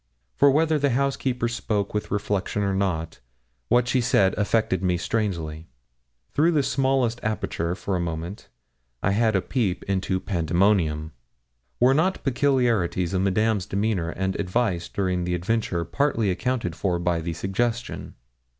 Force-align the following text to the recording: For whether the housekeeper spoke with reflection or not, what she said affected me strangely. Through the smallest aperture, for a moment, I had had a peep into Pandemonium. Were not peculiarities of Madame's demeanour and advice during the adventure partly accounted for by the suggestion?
For 0.35 0.49
whether 0.49 0.79
the 0.79 0.89
housekeeper 0.97 1.47
spoke 1.47 1.93
with 1.93 2.09
reflection 2.09 2.63
or 2.63 2.73
not, 2.73 3.19
what 3.67 3.87
she 3.87 4.01
said 4.01 4.33
affected 4.35 4.81
me 4.81 4.97
strangely. 4.97 5.67
Through 6.33 6.53
the 6.53 6.63
smallest 6.63 7.19
aperture, 7.23 7.75
for 7.75 7.95
a 7.95 7.99
moment, 7.99 8.49
I 9.03 9.11
had 9.11 9.35
had 9.35 9.35
a 9.35 9.41
peep 9.43 9.83
into 9.83 10.19
Pandemonium. 10.19 11.11
Were 11.79 11.93
not 11.93 12.23
peculiarities 12.23 13.13
of 13.13 13.21
Madame's 13.21 13.67
demeanour 13.67 14.09
and 14.09 14.35
advice 14.39 14.89
during 14.89 15.23
the 15.23 15.35
adventure 15.35 15.85
partly 15.85 16.31
accounted 16.31 16.75
for 16.75 16.97
by 16.97 17.19
the 17.21 17.33
suggestion? 17.33 18.15